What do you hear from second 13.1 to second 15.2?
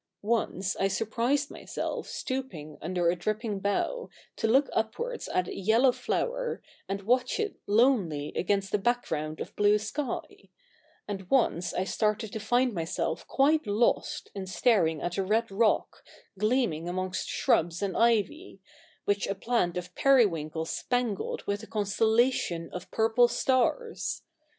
quite lost in staring at